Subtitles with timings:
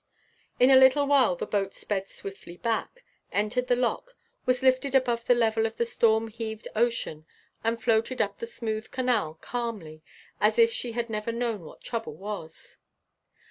[0.59, 4.15] In a little while the boat sped swiftly back, entered the lock,
[4.47, 7.27] was lifted above the level of the storm heaved ocean,
[7.63, 10.01] and floated up the smooth canal calmly
[10.39, 12.77] as if she had never known what trouble was.